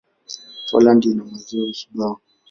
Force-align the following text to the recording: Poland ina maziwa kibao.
Poland 0.69 1.01
ina 1.05 1.23
maziwa 1.31 1.67
kibao. 1.77 2.19